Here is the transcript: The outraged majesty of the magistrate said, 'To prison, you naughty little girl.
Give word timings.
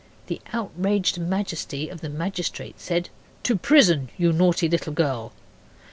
The 0.25 0.41
outraged 0.51 1.19
majesty 1.19 1.87
of 1.87 2.01
the 2.01 2.09
magistrate 2.09 2.79
said, 2.79 3.11
'To 3.43 3.55
prison, 3.57 4.09
you 4.17 4.33
naughty 4.33 4.67
little 4.67 4.93
girl. 4.93 5.31